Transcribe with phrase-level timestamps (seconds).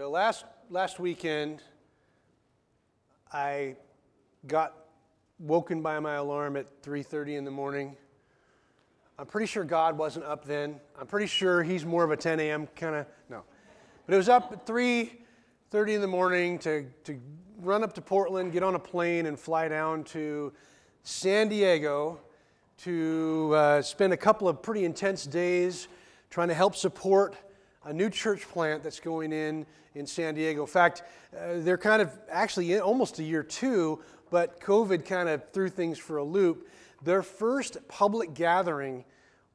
[0.00, 1.60] So last last weekend,
[3.30, 3.76] I
[4.46, 4.74] got
[5.38, 7.98] woken by my alarm at 3:30 in the morning.
[9.18, 10.80] I'm pretty sure God wasn't up then.
[10.98, 12.66] I'm pretty sure He's more of a 10 a.m.
[12.76, 13.42] kind of no,
[14.06, 17.20] but it was up at 3:30 in the morning to to
[17.58, 20.50] run up to Portland, get on a plane, and fly down to
[21.02, 22.18] San Diego
[22.84, 25.88] to uh, spend a couple of pretty intense days
[26.30, 27.36] trying to help support
[27.84, 30.62] a new church plant that's going in in San Diego.
[30.62, 31.02] In fact,
[31.34, 35.98] uh, they're kind of actually almost a year two, but COVID kind of threw things
[35.98, 36.68] for a loop.
[37.02, 39.04] Their first public gathering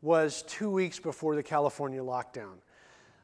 [0.01, 2.55] was two weeks before the California lockdown.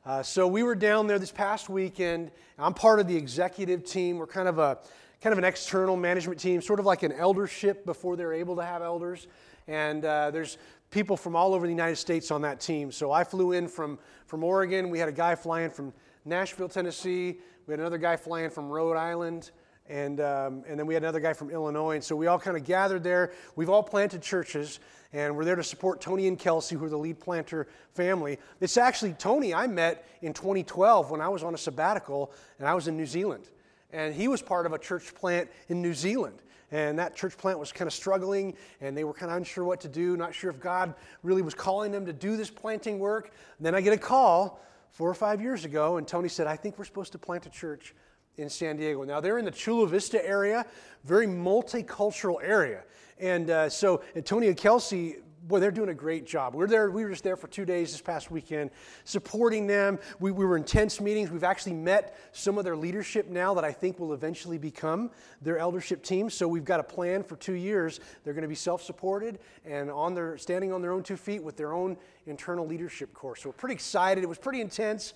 [0.05, 2.31] Uh, so we were down there this past weekend.
[2.57, 4.17] I'm part of the executive team.
[4.17, 4.79] We're kind of a
[5.21, 8.63] kind of an external management team, sort of like an eldership before they're able to
[8.63, 9.27] have elders.
[9.67, 10.57] And uh, there's
[10.91, 12.91] people from all over the United States on that team.
[12.91, 14.89] So I flew in from, from Oregon.
[14.89, 15.93] We had a guy flying from
[16.25, 17.39] Nashville, Tennessee.
[17.65, 19.51] We had another guy flying from Rhode Island.
[19.89, 21.95] And, um, and then we had another guy from Illinois.
[21.95, 23.31] And so we all kind of gathered there.
[23.55, 24.79] We've all planted churches,
[25.11, 28.37] and we're there to support Tony and Kelsey, who are the lead planter family.
[28.59, 32.73] It's actually Tony I met in 2012 when I was on a sabbatical and I
[32.73, 33.49] was in New Zealand.
[33.91, 36.41] And he was part of a church plant in New Zealand
[36.71, 39.81] and that church plant was kind of struggling and they were kind of unsure what
[39.81, 43.31] to do, not sure if God really was calling them to do this planting work.
[43.57, 46.55] And then I get a call four or five years ago, and Tony said, I
[46.55, 47.95] think we're supposed to plant a church
[48.37, 49.03] in San Diego.
[49.03, 50.65] Now, they're in the Chula Vista area,
[51.03, 52.83] very multicultural area.
[53.19, 56.53] And uh, so, Antonio Kelsey boy, they're doing a great job.
[56.53, 58.69] We're there, we were just there for two days this past weekend,
[59.05, 59.99] supporting them.
[60.19, 61.31] We, we were in tense meetings.
[61.31, 65.57] We've actually met some of their leadership now that I think will eventually become their
[65.57, 66.29] eldership team.
[66.29, 67.99] So we've got a plan for two years.
[68.23, 71.57] They're going to be self-supported and on their standing on their own two feet with
[71.57, 73.41] their own internal leadership course.
[73.41, 74.23] So we're pretty excited.
[74.23, 75.13] It was pretty intense.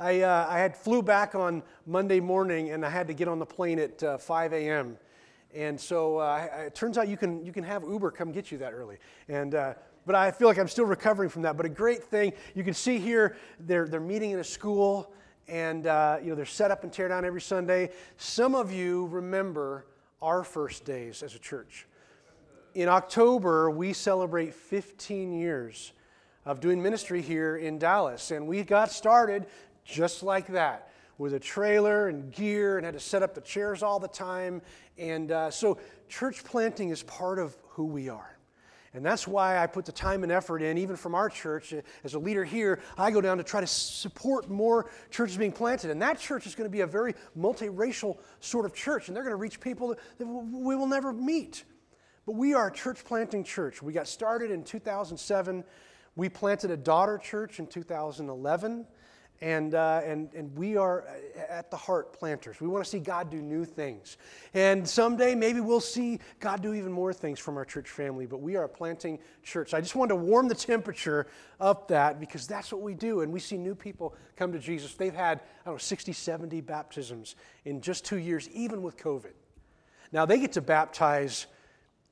[0.00, 3.38] I, uh, I had flew back on Monday morning and I had to get on
[3.38, 4.96] the plane at uh, 5 a.m.
[5.58, 8.58] And so uh, it turns out you can, you can have Uber come get you
[8.58, 8.98] that early.
[9.28, 9.74] And, uh,
[10.06, 11.56] but I feel like I'm still recovering from that.
[11.56, 15.12] But a great thing, you can see here, they're, they're meeting in a school,
[15.48, 17.90] and uh, you know, they're set up and tear down every Sunday.
[18.18, 19.84] Some of you remember
[20.22, 21.88] our first days as a church.
[22.76, 25.92] In October, we celebrate 15 years
[26.46, 28.30] of doing ministry here in Dallas.
[28.30, 29.46] And we got started
[29.84, 33.82] just like that with a trailer and gear and had to set up the chairs
[33.82, 34.62] all the time.
[34.96, 38.38] And uh, so, church planting is part of who we are.
[38.94, 41.74] And that's why I put the time and effort in, even from our church.
[41.74, 45.52] Uh, as a leader here, I go down to try to support more churches being
[45.52, 45.90] planted.
[45.90, 49.24] And that church is going to be a very multiracial sort of church, and they're
[49.24, 51.64] going to reach people that we will never meet.
[52.26, 53.82] But we are a church planting church.
[53.82, 55.64] We got started in 2007.
[56.16, 58.86] We planted a daughter church in 2011.
[59.40, 62.60] And, uh, and, and we are uh, at the heart planters.
[62.60, 64.16] We want to see God do new things.
[64.52, 68.40] And someday maybe we'll see God do even more things from our church family, but
[68.40, 69.74] we are a planting church.
[69.74, 71.28] I just wanted to warm the temperature
[71.60, 73.20] up that because that's what we do.
[73.20, 74.94] And we see new people come to Jesus.
[74.94, 79.34] They've had, I don't know, 60, 70 baptisms in just two years, even with COVID.
[80.10, 81.46] Now they get to baptize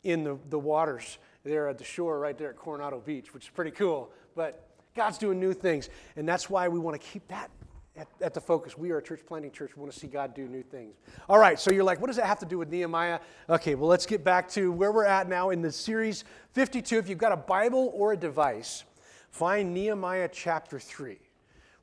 [0.04, 3.50] in the, the waters there at the shore right there at Coronado Beach, which is
[3.50, 4.12] pretty cool.
[4.34, 4.65] But
[4.96, 5.90] God's doing new things.
[6.16, 7.50] And that's why we want to keep that
[7.96, 8.76] at, at, the focus.
[8.76, 9.76] We are a church planting church.
[9.76, 10.96] We want to see God do new things.
[11.28, 13.20] All right, so you're like, what does that have to do with Nehemiah?
[13.48, 16.98] Okay, well, let's get back to where we're at now in the series 52.
[16.98, 18.84] If you've got a Bible or a device,
[19.30, 21.18] find Nehemiah chapter 3.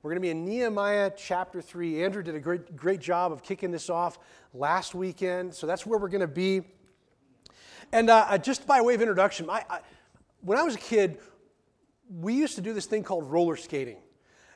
[0.02, 2.04] We're going to be in Nehemiah chapter 3.
[2.04, 4.20] Andrew did a great, great job of kicking this off
[4.54, 6.64] last weekend, so that's where we're going to be.
[7.92, 9.80] And uh, just by way of introduction, I, I,
[10.42, 11.20] when I was a kid,
[12.20, 13.98] we used to do this thing called roller skating.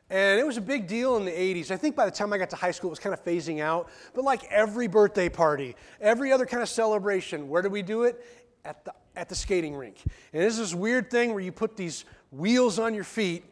[0.10, 1.70] And it was a big deal in the 80s.
[1.70, 3.60] I think by the time I got to high school, it was kind of phasing
[3.60, 3.90] out.
[4.14, 8.24] But like every birthday party, every other kind of celebration, where do we do it?
[8.64, 10.02] At the, at the skating rink.
[10.32, 13.44] And there's this weird thing where you put these wheels on your feet,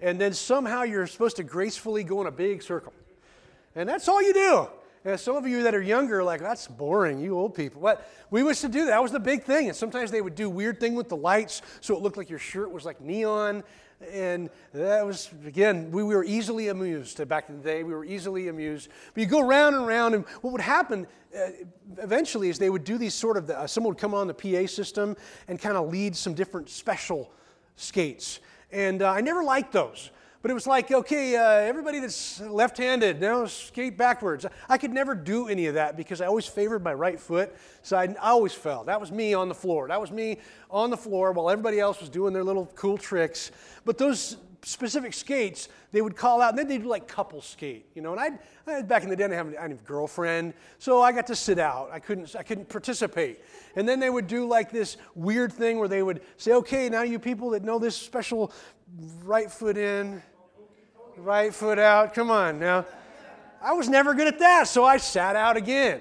[0.00, 2.92] and then somehow you're supposed to gracefully go in a big circle.
[3.74, 4.68] And that's all you do.
[5.04, 7.82] And some of you that are younger are like, that's boring, you old people.
[7.82, 8.92] But we used to do that.
[8.92, 9.68] That was the big thing.
[9.68, 12.38] And sometimes they would do weird thing with the lights so it looked like your
[12.38, 13.64] shirt was like neon.
[14.12, 17.82] And that was, again, we, we were easily amused back in the day.
[17.82, 18.88] We were easily amused.
[19.14, 21.06] But you go round and round, and what would happen
[21.36, 21.48] uh,
[21.98, 24.66] eventually is they would do these sort of, uh, someone would come on the PA
[24.66, 25.16] system
[25.48, 27.32] and kind of lead some different special
[27.76, 28.40] skates.
[28.70, 30.10] And uh, I never liked those
[30.42, 34.44] but it was like, okay, uh, everybody that's left handed, now skate backwards.
[34.68, 37.96] I could never do any of that because I always favored my right foot, so
[37.96, 38.84] I, I always fell.
[38.84, 39.88] That was me on the floor.
[39.88, 40.38] That was me
[40.70, 43.52] on the floor while everybody else was doing their little cool tricks.
[43.84, 47.86] But those specific skates they would call out, and then they'd do like couple skate,
[47.94, 48.12] you know.
[48.12, 50.54] And I'd, I, back in the day, I didn't, have, I didn't have a girlfriend,
[50.78, 51.90] so I got to sit out.
[51.92, 53.40] I couldn't, I couldn't participate.
[53.76, 57.02] And then they would do like this weird thing where they would say, okay, now
[57.02, 58.52] you people that know this special
[59.22, 60.22] right foot in,
[61.16, 62.86] right foot out, come on now.
[63.60, 66.00] I was never good at that, so I sat out again.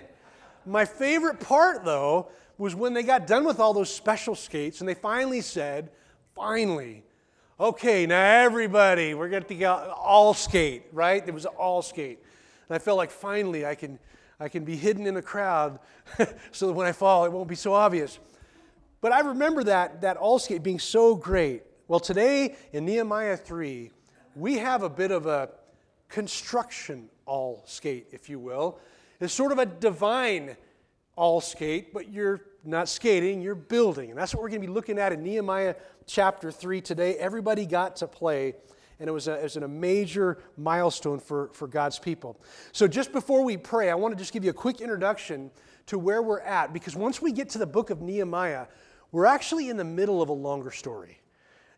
[0.66, 4.90] My favorite part, though, was when they got done with all those special skates and
[4.90, 5.90] they finally said,
[6.36, 7.04] finally,
[7.60, 11.24] okay, now everybody, we're going to go all skate, right?
[11.28, 12.20] It was all skate.
[12.70, 14.00] And I felt like finally I can,
[14.40, 15.80] I can be hidden in a crowd
[16.52, 18.20] so that when I fall, it won't be so obvious.
[19.02, 21.64] But I remember that, that all skate being so great.
[21.88, 23.92] Well, today in Nehemiah 3,
[24.36, 25.50] we have a bit of a
[26.10, 28.80] construction all skate, if you will.
[29.20, 30.56] It's sort of a divine
[31.16, 34.10] all skate, but you're not skating, you're building.
[34.10, 35.76] And that's what we're going to be looking at in Nehemiah
[36.06, 37.16] chapter 3 today.
[37.16, 38.56] Everybody got to play,
[39.00, 42.40] and it was, a, it was a major milestone for, for God's people.
[42.72, 45.52] So, just before we pray, I want to just give you a quick introduction
[45.88, 48.68] to where we're at, because once we get to the book of Nehemiah,
[49.12, 51.21] we're actually in the middle of a longer story.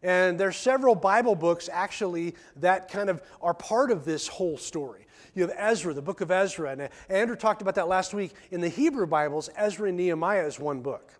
[0.03, 5.07] And there's several Bible books actually that kind of are part of this whole story.
[5.33, 8.33] You have Ezra, the book of Ezra, and Andrew talked about that last week.
[8.51, 11.13] In the Hebrew Bibles, Ezra and Nehemiah is one book.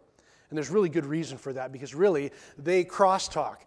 [0.50, 3.58] And there's really good reason for that because really they crosstalk.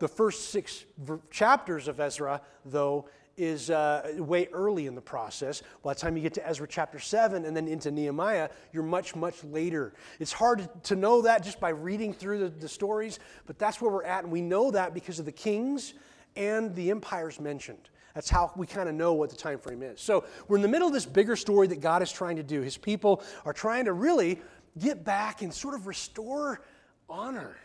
[0.00, 0.84] The first six
[1.30, 5.62] chapters of Ezra, though, is uh, way early in the process.
[5.82, 9.16] By the time you get to Ezra chapter 7 and then into Nehemiah, you're much,
[9.16, 9.94] much later.
[10.20, 13.90] It's hard to know that just by reading through the, the stories, but that's where
[13.90, 14.24] we're at.
[14.24, 15.94] And we know that because of the kings
[16.36, 17.90] and the empires mentioned.
[18.14, 20.00] That's how we kind of know what the time frame is.
[20.00, 22.62] So we're in the middle of this bigger story that God is trying to do.
[22.62, 24.40] His people are trying to really
[24.78, 26.62] get back and sort of restore
[27.08, 27.56] honor.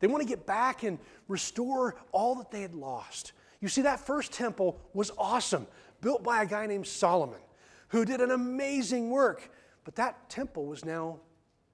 [0.00, 0.98] They want to get back and
[1.28, 3.32] restore all that they had lost.
[3.64, 5.66] You see, that first temple was awesome,
[6.02, 7.40] built by a guy named Solomon,
[7.88, 9.50] who did an amazing work.
[9.84, 11.20] But that temple was now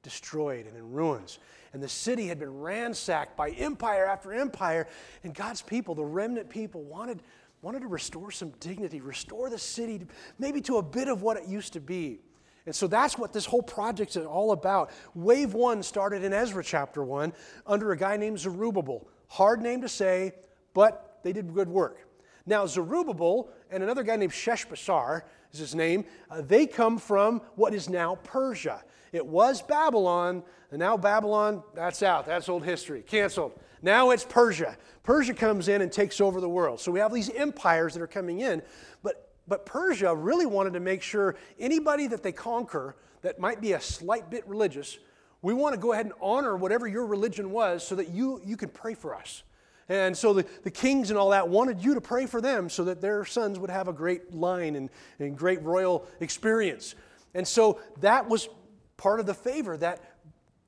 [0.05, 1.41] destroyed and in ruins.
[1.73, 4.87] And the city had been ransacked by empire after empire.
[5.25, 7.25] And God's people, the remnant people, wanted,
[7.61, 10.07] wanted to restore some dignity, restore the city
[10.39, 12.21] maybe to a bit of what it used to be.
[12.67, 14.93] And so that's what this whole project is all about.
[15.17, 17.33] Wave one started in Ezra chapter one
[17.67, 19.09] under a guy named Zerubbabel.
[19.27, 20.35] Hard name to say,
[20.73, 22.07] but they did good work.
[22.47, 25.23] Now, Zerubbabel and another guy named Sheshbazzar
[25.53, 28.83] is his name, uh, they come from what is now Persia.
[29.13, 32.27] It was Babylon, and now Babylon, that's out.
[32.27, 33.03] That's old history.
[33.03, 33.53] Canceled.
[33.83, 34.77] Now it's Persia.
[35.03, 36.81] Persia comes in and takes over the world.
[36.81, 38.63] So we have these empires that are coming in,
[39.03, 43.73] but but Persia really wanted to make sure anybody that they conquer that might be
[43.73, 44.97] a slight bit religious,
[45.43, 48.57] we want to go ahead and honor whatever your religion was so that you, you
[48.57, 49.43] can pray for us.
[49.91, 52.85] And so the, the kings and all that wanted you to pray for them so
[52.85, 54.89] that their sons would have a great line and,
[55.19, 56.95] and great royal experience.
[57.35, 58.49] And so that was
[58.97, 60.01] part of the favor that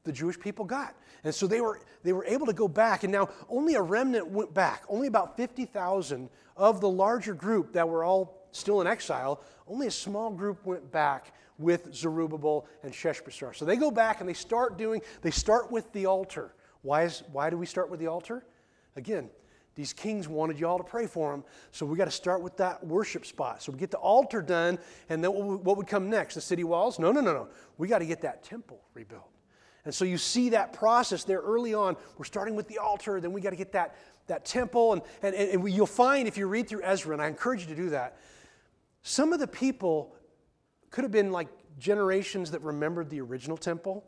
[0.02, 0.96] the Jewish people got.
[1.22, 3.04] And so they were, they were able to go back.
[3.04, 4.82] And now only a remnant went back.
[4.88, 9.92] Only about 50,000 of the larger group that were all still in exile, only a
[9.92, 13.54] small group went back with Zerubbabel and Sheshbazzar.
[13.54, 16.52] So they go back and they start doing, they start with the altar.
[16.82, 18.44] Why, is, why do we start with the altar?
[18.96, 19.30] Again,
[19.74, 22.84] these kings wanted y'all to pray for them, so we got to start with that
[22.86, 23.62] worship spot.
[23.62, 24.78] So we get the altar done,
[25.08, 26.34] and then what would come next?
[26.34, 26.98] The city walls?
[26.98, 27.48] No, no, no, no.
[27.78, 29.30] We got to get that temple rebuilt.
[29.84, 31.96] And so you see that process there early on.
[32.18, 33.96] We're starting with the altar, then we got to get that,
[34.26, 34.92] that temple.
[34.92, 37.74] And, and, and you'll find if you read through Ezra, and I encourage you to
[37.74, 38.18] do that,
[39.02, 40.14] some of the people
[40.90, 44.04] could have been like generations that remembered the original temple.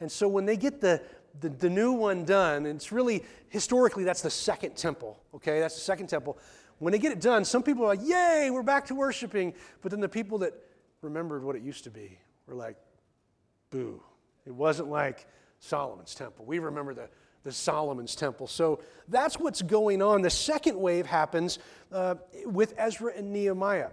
[0.00, 1.02] And so when they get the,
[1.40, 5.60] the, the, new one done, it's really, historically, that's the second temple, okay?
[5.60, 6.38] That's the second temple.
[6.78, 9.54] When they get it done, some people are like, yay, we're back to worshiping.
[9.82, 10.54] But then the people that
[11.02, 12.76] remembered what it used to be were like,
[13.70, 14.02] boo.
[14.46, 15.26] It wasn't like
[15.60, 16.44] Solomon's temple.
[16.44, 17.08] We remember the,
[17.44, 18.46] the Solomon's temple.
[18.46, 20.22] So that's what's going on.
[20.22, 21.58] The second wave happens
[21.92, 22.16] uh,
[22.46, 23.90] with Ezra and Nehemiah.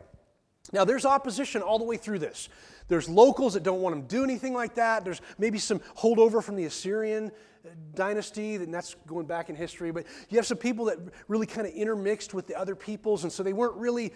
[0.75, 2.49] Now, there's opposition all the way through this.
[2.89, 5.05] There's locals that don't want them to do anything like that.
[5.05, 7.31] There's maybe some holdover from the Assyrian
[7.63, 9.91] uh, dynasty, and that's going back in history.
[9.91, 10.97] But you have some people that
[11.29, 14.11] really kind of intermixed with the other peoples, and so they weren't really,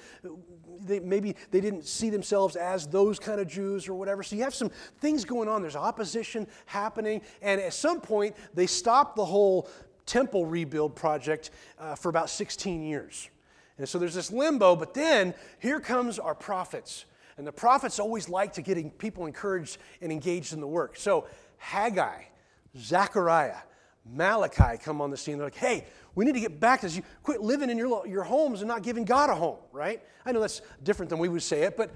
[0.82, 4.22] they, maybe they didn't see themselves as those kind of Jews or whatever.
[4.22, 5.62] So you have some things going on.
[5.62, 9.70] There's opposition happening, and at some point, they stop the whole
[10.06, 13.30] temple rebuild project uh, for about 16 years.
[13.80, 17.06] And so there's this limbo, but then here comes our prophets.
[17.38, 20.98] And the prophets always like to get people encouraged and engaged in the work.
[20.98, 21.26] So
[21.58, 22.24] Haggai,
[22.78, 23.56] Zechariah,
[24.06, 25.38] Malachi come on the scene.
[25.38, 26.98] They're like, hey, we need to get back to this.
[26.98, 30.04] You quit living in your, your homes and not giving God a home, right?
[30.26, 31.92] I know that's different than we would say it, but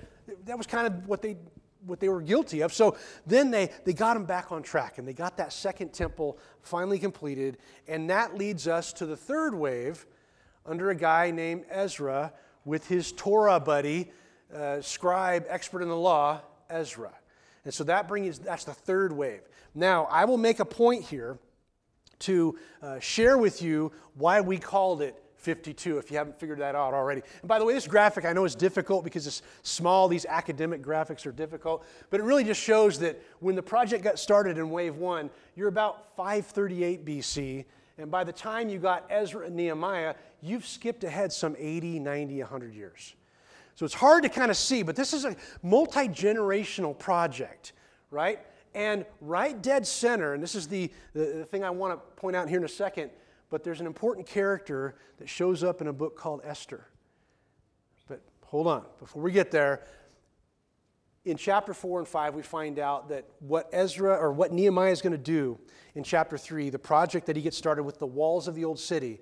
[0.45, 1.37] that was kind of what they
[1.85, 2.71] what they were guilty of.
[2.73, 2.95] So
[3.27, 6.97] then they, they got them back on track and they got that second temple finally
[6.97, 7.57] completed.
[7.89, 10.05] And that leads us to the third wave
[10.65, 12.33] under a guy named Ezra
[12.65, 14.11] with his Torah buddy,
[14.53, 17.11] uh, scribe, expert in the law, Ezra.
[17.65, 19.41] And so that brings that's the third wave.
[19.75, 21.37] Now, I will make a point here
[22.19, 26.73] to uh, share with you why we called it 52 if you haven't figured that
[26.73, 27.21] out already.
[27.41, 30.07] And by the way, this graphic I know is difficult because it's small.
[30.07, 34.19] These academic graphics are difficult, but it really just shows that when the project got
[34.19, 37.65] started in wave one, you're about 538 BC.
[37.97, 42.39] And by the time you got Ezra and Nehemiah, you've skipped ahead some 80, 90,
[42.39, 43.13] 100 years.
[43.75, 47.73] So it's hard to kind of see, but this is a multi generational project,
[48.11, 48.39] right?
[48.75, 52.35] And right dead center, and this is the, the, the thing I want to point
[52.35, 53.11] out here in a second,
[53.49, 56.85] but there's an important character that shows up in a book called Esther.
[58.07, 59.83] But hold on, before we get there,
[61.25, 65.01] in chapter 4 and 5, we find out that what Ezra or what Nehemiah is
[65.01, 65.57] going to do
[65.95, 68.79] in chapter 3, the project that he gets started with the walls of the old
[68.79, 69.21] city,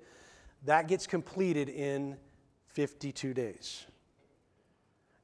[0.64, 2.16] that gets completed in
[2.66, 3.86] 52 days.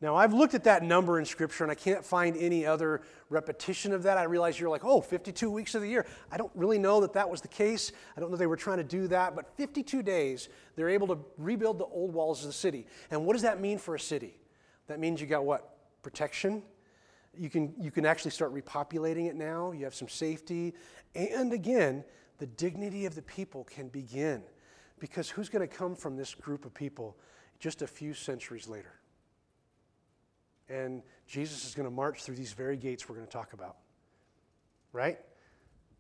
[0.01, 3.93] Now, I've looked at that number in Scripture and I can't find any other repetition
[3.93, 4.17] of that.
[4.17, 6.07] I realize you're like, oh, 52 weeks of the year.
[6.31, 7.91] I don't really know that that was the case.
[8.17, 11.19] I don't know they were trying to do that, but 52 days, they're able to
[11.37, 12.87] rebuild the old walls of the city.
[13.11, 14.39] And what does that mean for a city?
[14.87, 15.78] That means you got what?
[16.09, 16.63] Protection.
[17.37, 19.73] You can, you can actually start repopulating it now.
[19.73, 20.73] You have some safety.
[21.15, 22.03] And again,
[22.39, 24.43] the dignity of the people can begin.
[25.01, 27.15] Because who's going to come from this group of people
[27.61, 28.95] just a few centuries later?
[30.71, 33.77] And Jesus is going to march through these very gates we're going to talk about.
[34.95, 35.19] Right?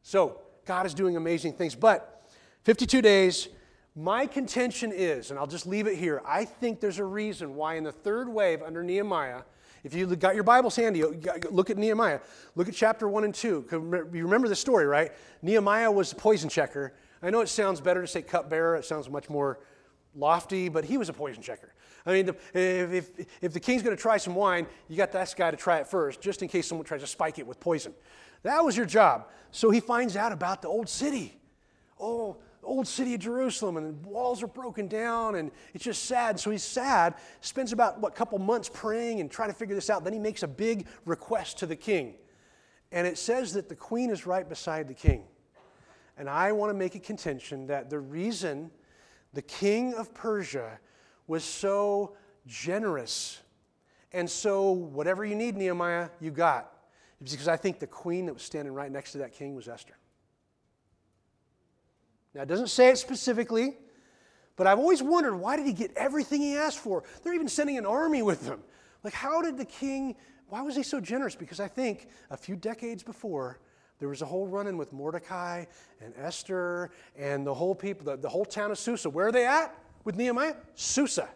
[0.01, 1.75] So, God is doing amazing things.
[1.75, 2.31] But
[2.65, 3.49] 52 days,
[3.95, 7.75] my contention is, and I'll just leave it here, I think there's a reason why
[7.75, 9.43] in the third wave under Nehemiah,
[9.85, 11.03] if you got your Bibles handy,
[11.51, 12.21] look at Nehemiah.
[12.55, 13.67] Look at chapter 1 and 2.
[13.71, 15.13] You remember the story, right?
[15.43, 16.95] Nehemiah was the poison checker.
[17.23, 19.61] I know it sounds better to say cupbearer, it sounds much more
[20.15, 21.73] lofty, but he was a poison checker.
[22.07, 25.35] I mean, if, if, if the king's going to try some wine, you got this
[25.35, 27.93] guy to try it first, just in case someone tries to spike it with poison.
[28.43, 29.29] That was your job.
[29.51, 31.39] So he finds out about the old city.
[32.01, 32.37] Oh,
[32.69, 36.39] old city of Jerusalem, and the walls are broken down, and it's just sad.
[36.39, 40.05] So he's sad, spends about, what, couple months praying and trying to figure this out.
[40.05, 42.15] Then he makes a big request to the king.
[42.93, 45.25] And it says that the queen is right beside the king.
[46.17, 48.71] And I want to make a contention that the reason
[49.33, 50.79] the king of Persia
[51.27, 53.41] was so generous.
[54.13, 56.73] And so, whatever you need, Nehemiah, you got.
[57.23, 59.95] Because I think the queen that was standing right next to that king was Esther.
[62.39, 63.77] Now, it doesn't say it specifically,
[64.55, 67.03] but I've always wondered why did he get everything he asked for?
[67.25, 68.63] They're even sending an army with them.
[69.03, 70.15] Like, how did the king,
[70.49, 71.35] why was he so generous?
[71.35, 73.59] Because I think a few decades before,
[73.99, 75.65] there was a whole run in with Mordecai
[76.01, 79.11] and Esther and the whole people, the, the whole town of Susa.
[79.11, 79.75] Where are they at?
[80.05, 80.55] with Nehemiah?
[80.77, 81.29] Susa.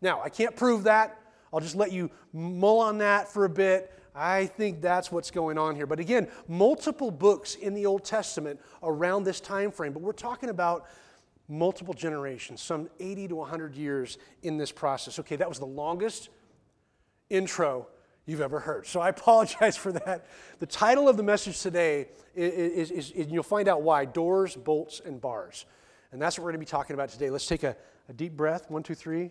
[0.00, 1.20] Now, I can't prove that.
[1.52, 3.92] I'll just let you mull on that for a bit.
[4.14, 5.86] I think that's what's going on here.
[5.86, 10.50] But again, multiple books in the Old Testament around this time frame, but we're talking
[10.50, 10.86] about
[11.48, 15.18] multiple generations, some 80 to 100 years in this process.
[15.18, 16.28] Okay, that was the longest
[17.30, 17.88] intro
[18.26, 18.86] you've ever heard.
[18.86, 20.26] So I apologize for that.
[20.58, 25.00] The title of the message today is, is, is, you'll find out why doors, bolts,
[25.04, 25.66] and bars.
[26.12, 27.30] And that's what we're going to be talking about today.
[27.30, 27.76] Let's take a,
[28.08, 28.70] a deep breath.
[28.70, 29.30] One, two, three.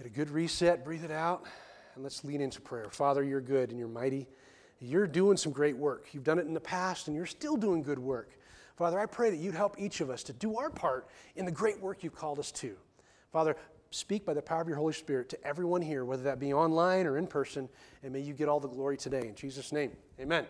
[0.00, 1.44] Get a good reset, breathe it out,
[1.94, 2.88] and let's lean into prayer.
[2.88, 4.26] Father, you're good and you're mighty.
[4.78, 6.06] You're doing some great work.
[6.12, 8.30] You've done it in the past and you're still doing good work.
[8.76, 11.52] Father, I pray that you'd help each of us to do our part in the
[11.52, 12.76] great work you've called us to.
[13.30, 13.54] Father,
[13.90, 17.06] speak by the power of your Holy Spirit to everyone here, whether that be online
[17.06, 17.68] or in person,
[18.02, 19.28] and may you get all the glory today.
[19.28, 20.46] In Jesus' name, amen.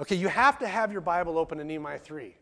[0.00, 2.34] Okay, you have to have your Bible open in Nehemiah 3.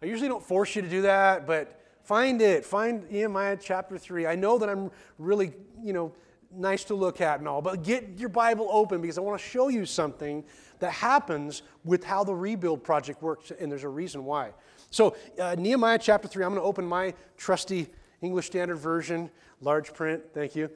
[0.00, 2.64] I usually don't force you to do that, but find it.
[2.64, 4.26] Find Nehemiah chapter 3.
[4.26, 5.52] I know that I'm really,
[5.82, 6.12] you know,
[6.50, 9.46] nice to look at and all, but get your Bible open because I want to
[9.46, 10.44] show you something
[10.80, 14.52] that happens with how the rebuild project works, and there's a reason why.
[14.90, 17.88] So, uh, Nehemiah chapter 3, I'm going to open my trusty
[18.22, 20.22] English Standard Version, large print.
[20.32, 20.70] Thank you.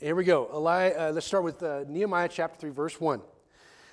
[0.00, 0.48] Here we go.
[0.54, 3.20] Eli, uh, let's start with uh, Nehemiah chapter 3, verse 1.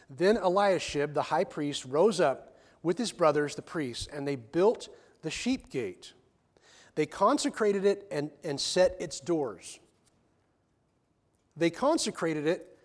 [0.09, 4.89] Then Eliashib, the high priest, rose up with his brothers, the priests, and they built
[5.21, 6.13] the sheep gate.
[6.95, 9.79] They consecrated it and, and set its doors.
[11.55, 12.77] They consecrated it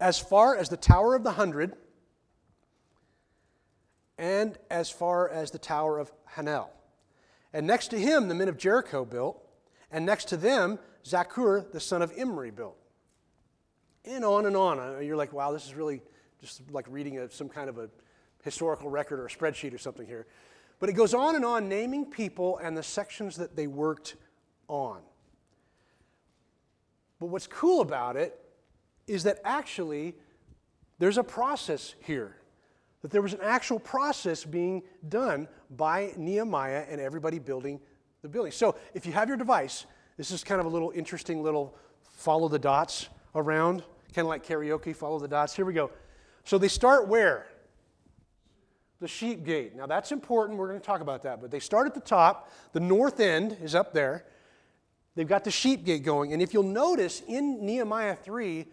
[0.00, 1.74] as far as the Tower of the Hundred
[4.18, 6.68] and as far as the Tower of Hanel.
[7.52, 9.42] And next to him, the men of Jericho built,
[9.90, 12.76] and next to them, Zaccur, the son of Imri, built.
[14.04, 15.04] And on and on.
[15.04, 16.02] You're like, wow, this is really
[16.40, 17.88] just like reading a, some kind of a
[18.42, 20.26] historical record or a spreadsheet or something here.
[20.80, 24.16] But it goes on and on, naming people and the sections that they worked
[24.68, 25.00] on.
[27.18, 28.38] But what's cool about it
[29.06, 30.14] is that actually
[30.98, 32.36] there's a process here.
[33.02, 37.80] That there was an actual process being done by Nehemiah and everybody building
[38.22, 38.52] the building.
[38.52, 42.48] So if you have your device, this is kind of a little interesting little follow
[42.48, 45.54] the dots around, kind of like karaoke, follow the dots.
[45.54, 45.90] Here we go.
[46.44, 47.46] So they start where?
[49.00, 49.76] The sheep gate.
[49.76, 50.58] Now that's important.
[50.58, 51.40] We're going to talk about that.
[51.40, 52.50] But they start at the top.
[52.72, 54.24] The north end is up there.
[55.14, 56.32] They've got the sheep gate going.
[56.32, 58.66] And if you'll notice in Nehemiah 3,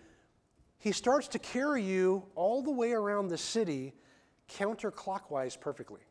[0.78, 3.94] he starts to carry you all the way around the city
[4.50, 6.02] counterclockwise perfectly.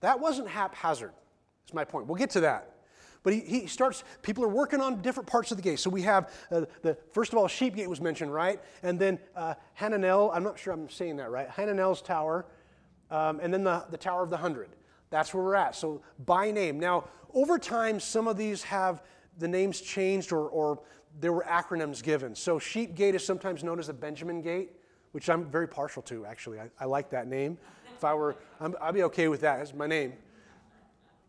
[0.00, 1.12] That wasn't haphazard,
[1.66, 2.06] is my point.
[2.06, 2.72] We'll get to that.
[3.22, 5.78] But he, he starts, people are working on different parts of the gate.
[5.78, 8.60] So we have, uh, the first of all, Sheep Gate was mentioned, right?
[8.82, 12.46] And then uh, Hananel, I'm not sure I'm saying that right, Hananel's Tower,
[13.10, 14.70] um, and then the, the Tower of the Hundred.
[15.10, 15.74] That's where we're at.
[15.74, 16.78] So by name.
[16.78, 19.02] Now, over time, some of these have
[19.38, 20.80] the names changed or, or
[21.20, 22.34] there were acronyms given.
[22.34, 24.70] So Sheep Gate is sometimes known as the Benjamin Gate,
[25.12, 26.60] which I'm very partial to, actually.
[26.60, 27.58] I, I like that name.
[27.96, 29.58] If I were, i would be okay with that.
[29.58, 30.14] That's my name.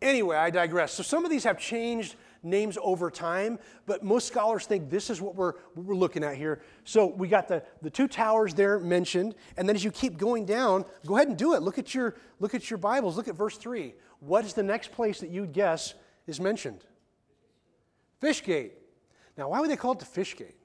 [0.01, 0.93] Anyway, I digress.
[0.93, 5.21] So some of these have changed names over time, but most scholars think this is
[5.21, 6.61] what we're, what we're looking at here.
[6.85, 10.45] So we got the, the two towers there mentioned, and then as you keep going
[10.45, 11.61] down, go ahead and do it.
[11.61, 13.15] Look at your, look at your Bibles.
[13.15, 13.93] Look at verse 3.
[14.19, 15.93] What is the next place that you'd guess
[16.25, 16.83] is mentioned?
[18.21, 18.71] Fishgate.
[19.37, 20.55] Now, why would they call it the Fishgate?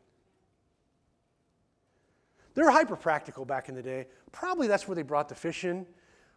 [2.55, 4.07] They were hyper practical back in the day.
[4.33, 5.87] Probably that's where they brought the fish in.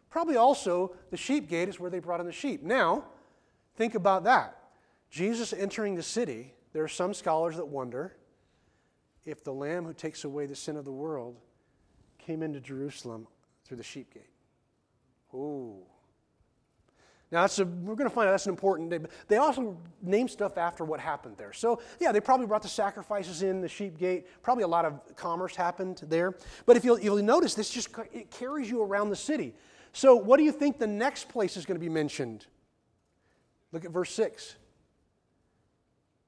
[0.10, 2.64] Probably also the sheep gate is where they brought in the sheep.
[2.64, 3.06] Now,
[3.76, 4.58] think about that.
[5.10, 8.16] Jesus entering the city, there are some scholars that wonder
[9.26, 11.38] if the Lamb who takes away the sin of the world
[12.18, 13.28] came into Jerusalem
[13.66, 14.30] through the sheep gate.
[15.34, 15.78] Ooh.
[17.32, 19.08] Now, that's a, we're going to find out that's an important.
[19.28, 21.54] They also name stuff after what happened there.
[21.54, 24.26] So, yeah, they probably brought the sacrifices in the sheep gate.
[24.42, 26.36] Probably a lot of commerce happened there.
[26.66, 29.54] But if you'll, you'll notice, this just it carries you around the city.
[29.94, 32.46] So, what do you think the next place is going to be mentioned?
[33.72, 34.56] Look at verse 6.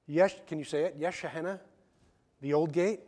[0.08, 1.00] Yes, can you say it?
[1.00, 1.60] Yeshanah,
[2.42, 3.00] the old gate.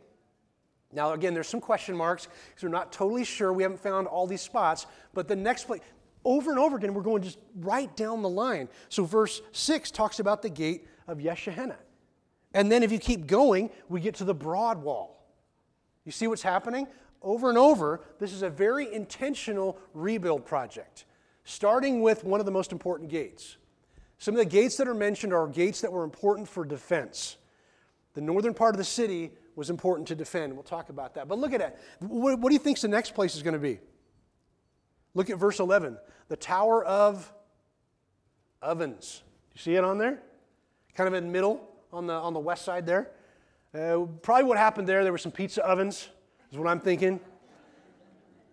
[0.92, 3.52] Now, again, there's some question marks because we're not totally sure.
[3.52, 4.86] We haven't found all these spots.
[5.12, 5.80] But the next place,
[6.24, 8.68] over and over again, we're going just right down the line.
[8.88, 11.76] So, verse 6 talks about the gate of Yeshanah.
[12.54, 15.26] And then, if you keep going, we get to the broad wall.
[16.04, 16.86] You see what's happening?
[17.24, 21.06] Over and over, this is a very intentional rebuild project,
[21.44, 23.56] starting with one of the most important gates.
[24.18, 27.36] Some of the gates that are mentioned are gates that were important for defense.
[28.14, 30.52] The northern part of the city was important to defend.
[30.52, 31.26] We'll talk about that.
[31.28, 31.80] But look at that.
[32.00, 33.80] What, what do you think the next place is going to be?
[35.14, 35.98] Look at verse 11.
[36.28, 37.32] The Tower of
[38.62, 39.22] Ovens.
[39.54, 40.20] You see it on there?
[40.94, 43.10] Kind of in the middle on the, on the west side there.
[43.74, 46.08] Uh, probably what happened there, there were some pizza ovens
[46.54, 47.20] is what I'm thinking.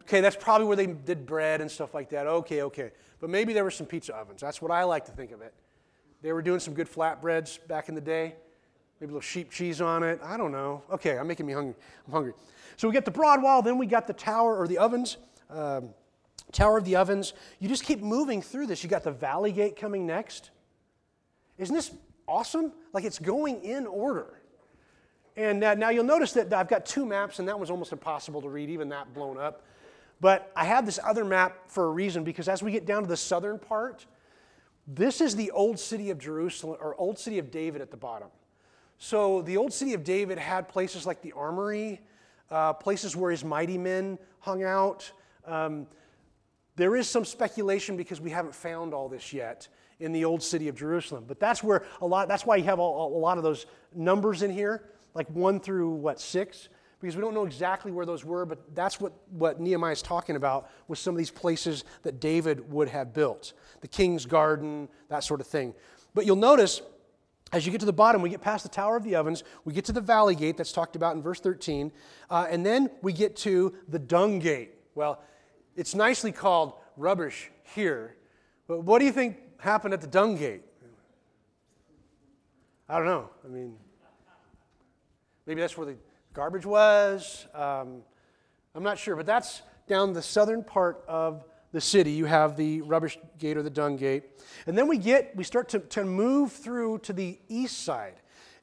[0.02, 2.28] Okay, that's probably where they did bread and stuff like that.
[2.28, 2.92] Okay, okay.
[3.20, 4.42] But maybe there were some pizza ovens.
[4.42, 5.54] That's what I like to think of it.
[6.22, 8.36] They were doing some good flatbreads back in the day.
[9.00, 10.20] Maybe a little sheep cheese on it.
[10.24, 10.84] I don't know.
[10.92, 11.76] Okay, I'm making me hungry.
[12.08, 12.34] I'm hungry.
[12.76, 15.18] So we get the broad wall, then we got the tower or the ovens.
[15.50, 15.90] Um,
[16.52, 17.34] tower of the ovens.
[17.60, 18.84] You just keep moving through this.
[18.84, 20.50] You got the valley gate coming next.
[21.58, 21.92] Isn't this
[22.28, 22.74] awesome?
[22.94, 24.41] Like it's going in order.
[25.38, 28.41] And uh, now you'll notice that I've got two maps, and that was almost impossible
[28.41, 29.63] to read, even that blown up.
[30.20, 33.10] But I have this other map for a reason, because as we get down to
[33.10, 34.06] the southern part,
[34.88, 38.28] this is the old city of Jerusalem, or old city of David at the bottom.
[38.98, 42.02] So the old city of David had places like the armory,
[42.52, 45.12] uh, places where his mighty men hung out.
[45.48, 45.88] Um,
[46.76, 49.67] there is some speculation because we haven't found all this yet
[50.00, 51.24] in the old city of Jerusalem.
[51.28, 53.65] But that's where a lot, that's why you have a, a lot of those
[53.96, 56.69] numbers in here like 1 through what, 6?
[57.00, 60.36] Because we don't know exactly where those were, but that's what, what Nehemiah is talking
[60.36, 65.24] about with some of these places that David would have built the king's garden, that
[65.24, 65.74] sort of thing.
[66.13, 66.82] But you'll notice
[67.54, 69.74] as you get to the bottom, we get past the Tower of the Ovens, we
[69.74, 71.91] get to the Valley Gate that's talked about in verse 13,
[72.30, 74.71] uh, and then we get to the Dung Gate.
[74.95, 75.21] Well,
[75.76, 78.15] it's nicely called rubbish here,
[78.67, 80.63] but what do you think happened at the Dung Gate?
[82.88, 83.30] I don't know.
[83.43, 83.76] I mean,
[85.52, 85.98] Maybe that's where the
[86.34, 87.46] garbage was.
[87.54, 88.04] Um,
[88.74, 92.12] I'm not sure, but that's down the southern part of the city.
[92.12, 94.24] You have the rubbish gate or the dung gate.
[94.66, 98.14] And then we get, we start to, to move through to the east side.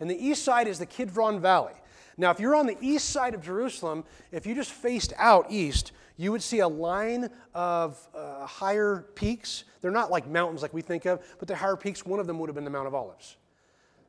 [0.00, 1.74] And the east side is the Kidron Valley.
[2.16, 5.92] Now, if you're on the east side of Jerusalem, if you just faced out east,
[6.16, 9.64] you would see a line of uh, higher peaks.
[9.82, 12.06] They're not like mountains like we think of, but they're higher peaks.
[12.06, 13.36] One of them would have been the Mount of Olives.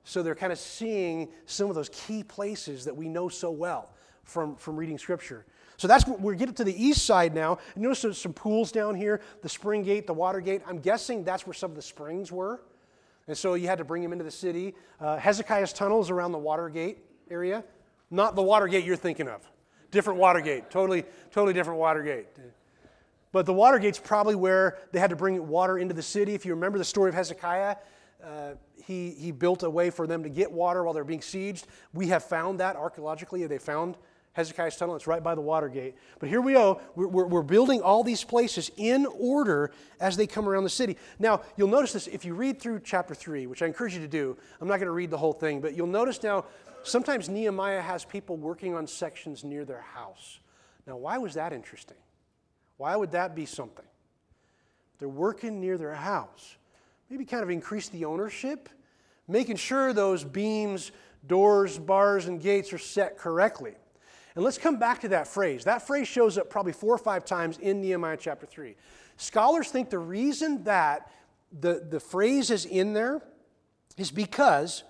[0.10, 3.92] So they're kind of seeing some of those key places that we know so well
[4.24, 5.46] from, from reading Scripture.
[5.78, 7.60] So that's we're getting to the east side now.
[7.76, 10.64] notice there's some pools down here, the spring gate, the water gate.
[10.66, 12.60] I'm guessing that's where some of the springs were.
[13.28, 14.74] And so you had to bring them into the city.
[15.00, 16.98] Uh, Hezekiah's tunnels around the water gate
[17.30, 17.64] area.
[18.10, 19.48] Not the Watergate you're thinking of.
[19.92, 20.72] Different Watergate.
[20.72, 22.26] Totally, totally different Watergate.
[23.32, 26.34] But the Watergate's probably where they had to bring water into the city.
[26.34, 27.76] If you remember the story of Hezekiah,
[28.24, 28.54] uh,
[28.90, 31.66] he, he built a way for them to get water while they're being sieged.
[31.94, 33.46] We have found that archaeologically.
[33.46, 33.98] They found
[34.34, 34.96] Hezekiah's tunnel.
[34.96, 35.94] It's right by the Watergate.
[36.18, 36.82] But here we go.
[36.96, 40.98] We're, we're, we're, building all these places in order as they come around the city.
[41.20, 44.08] Now, you'll notice this if you read through chapter 3, which I encourage you to
[44.08, 44.36] do.
[44.60, 46.46] I'm not going to read the whole thing, but you'll notice now
[46.82, 50.40] sometimes Nehemiah has people working on sections near their house.
[50.88, 51.98] Now, why was that interesting?
[52.78, 53.86] Why would that be something?
[54.98, 56.56] They're working near their house.
[57.08, 58.70] Maybe kind of increase the ownership,
[59.30, 60.92] making sure those beams,
[61.26, 63.76] doors, bars, and gates are set correctly.
[64.36, 65.64] And let's come back to that phrase.
[65.64, 68.76] That phrase shows up probably four or five times in Nehemiah chapter 3.
[69.18, 71.12] Scholars think the reason that
[71.60, 73.22] the, the phrase is in there
[73.98, 74.84] is because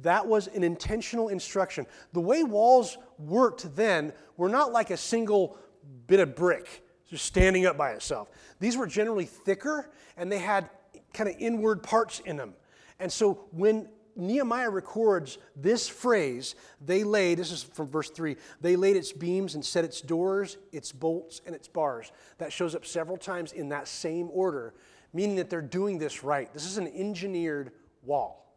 [0.00, 1.86] that was an intentional instruction.
[2.12, 5.58] The way walls worked then were not like a single
[6.06, 8.28] bit of brick just standing up by itself.
[8.60, 10.70] These were generally thicker and they had
[11.12, 12.54] kind of inward parts in them.
[13.00, 18.74] And so when Nehemiah records this phrase, they laid, this is from verse 3, they
[18.74, 22.10] laid its beams and set its doors, its bolts, and its bars.
[22.38, 24.74] That shows up several times in that same order,
[25.12, 26.52] meaning that they're doing this right.
[26.52, 27.70] This is an engineered
[28.02, 28.52] wall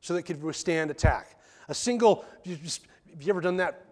[0.00, 1.40] so that it could withstand attack.
[1.68, 2.80] A single, you've
[3.18, 3.86] you ever done that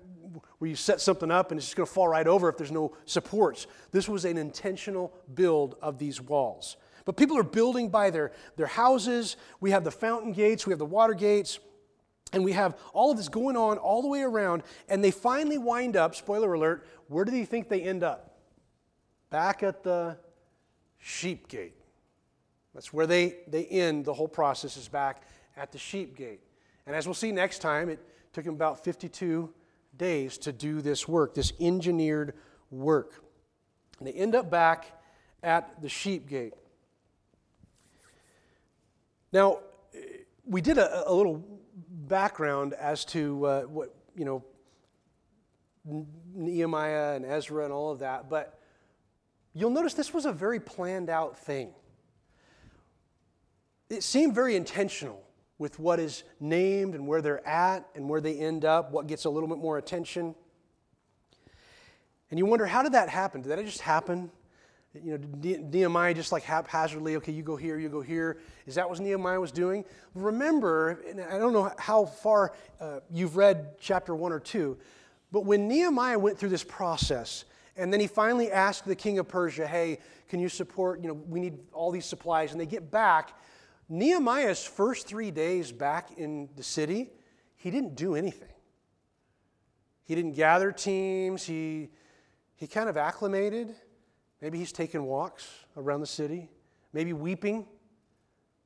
[0.58, 2.70] where you set something up and it's just going to fall right over if there's
[2.70, 3.66] no supports?
[3.90, 6.76] This was an intentional build of these walls.
[7.08, 9.38] But people are building by their, their houses.
[9.60, 11.58] We have the fountain gates, we have the water gates,
[12.34, 14.62] and we have all of this going on all the way around.
[14.90, 18.36] And they finally wind up, spoiler alert, where do you think they end up?
[19.30, 20.18] Back at the
[20.98, 21.76] sheep gate.
[22.74, 25.22] That's where they, they end the whole process, is back
[25.56, 26.40] at the sheep gate.
[26.86, 28.00] And as we'll see next time, it
[28.34, 29.48] took him about 52
[29.96, 32.34] days to do this work, this engineered
[32.70, 33.24] work.
[33.98, 35.00] And they end up back
[35.42, 36.52] at the sheep gate.
[39.32, 39.60] Now,
[40.46, 41.44] we did a, a little
[41.88, 44.44] background as to uh, what, you know,
[46.34, 48.58] Nehemiah and Ezra and all of that, but
[49.54, 51.70] you'll notice this was a very planned out thing.
[53.90, 55.22] It seemed very intentional
[55.58, 59.24] with what is named and where they're at and where they end up, what gets
[59.24, 60.34] a little bit more attention.
[62.30, 63.40] And you wonder, how did that happen?
[63.40, 64.30] Did that just happen?
[64.94, 68.38] You know, Nehemiah just like haphazardly, okay, you go here, you go here.
[68.66, 69.84] Is that what Nehemiah was doing?
[70.14, 74.78] Remember, and I don't know how far uh, you've read chapter one or two,
[75.30, 77.44] but when Nehemiah went through this process,
[77.76, 79.98] and then he finally asked the king of Persia, hey,
[80.28, 82.52] can you support, you know, we need all these supplies.
[82.52, 83.38] And they get back,
[83.88, 87.10] Nehemiah's first three days back in the city,
[87.56, 88.48] he didn't do anything.
[90.04, 91.44] He didn't gather teams.
[91.44, 91.90] He,
[92.56, 93.74] he kind of acclimated.
[94.40, 96.48] Maybe he's taking walks around the city,
[96.92, 97.66] maybe weeping,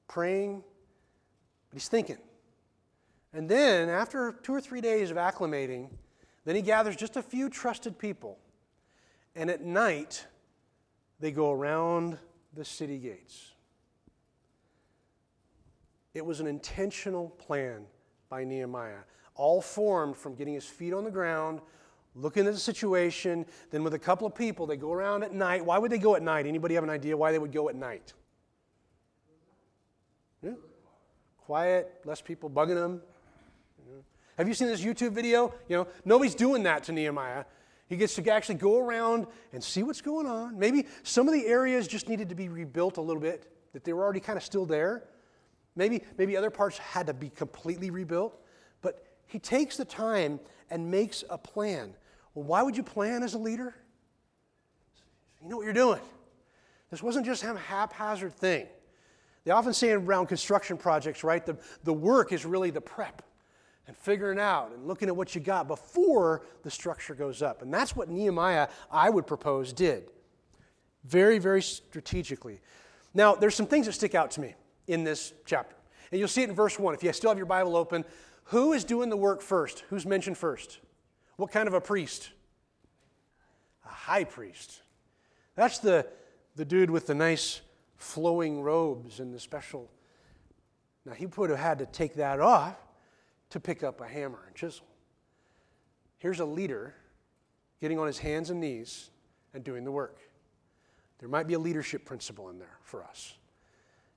[0.08, 0.62] praying,
[1.70, 2.18] but he's thinking.
[3.32, 5.88] And then, after two or three days of acclimating,
[6.44, 8.38] then he gathers just a few trusted people.
[9.34, 10.26] And at night,
[11.20, 12.18] they go around
[12.52, 13.52] the city gates.
[16.12, 17.86] It was an intentional plan
[18.28, 19.04] by Nehemiah,
[19.34, 21.60] all formed from getting his feet on the ground,
[22.14, 25.64] looking at the situation, then with a couple of people, they go around at night.
[25.64, 26.46] Why would they go at night?
[26.46, 28.12] Anybody have an idea why they would go at night?
[30.42, 30.52] Yeah.
[31.38, 33.02] Quiet, less people bugging them.
[34.38, 35.54] Have you seen this YouTube video?
[35.68, 37.44] You know, nobody's doing that to Nehemiah.
[37.86, 40.58] He gets to actually go around and see what's going on.
[40.58, 43.92] Maybe some of the areas just needed to be rebuilt a little bit, that they
[43.92, 45.04] were already kind of still there.
[45.76, 48.38] Maybe, maybe other parts had to be completely rebuilt,
[48.80, 51.94] but he takes the time and makes a plan.
[52.34, 53.74] Well, why would you plan as a leader?
[55.42, 56.00] You know what you're doing.
[56.90, 58.66] This wasn't just some haphazard thing.
[59.44, 63.22] They often say around construction projects, right, the, the work is really the prep.
[63.86, 67.62] and figuring out and looking at what you got before the structure goes up.
[67.62, 70.10] And that's what Nehemiah, I would propose, did.
[71.04, 72.60] Very, very strategically.
[73.12, 74.54] Now, there's some things that stick out to me
[74.86, 75.74] in this chapter.
[76.10, 76.94] And you'll see it in verse 1.
[76.94, 78.04] If you still have your Bible open,
[78.44, 79.84] who is doing the work first?
[79.88, 80.78] Who's mentioned first?
[81.36, 82.30] What kind of a priest?
[83.84, 84.82] A high priest.
[85.54, 86.06] That's the,
[86.56, 87.60] the dude with the nice
[87.96, 89.90] flowing robes and the special.
[91.04, 92.76] Now, he would have had to take that off
[93.50, 94.86] to pick up a hammer and chisel.
[96.18, 96.94] Here's a leader
[97.80, 99.10] getting on his hands and knees
[99.54, 100.18] and doing the work.
[101.18, 103.34] There might be a leadership principle in there for us.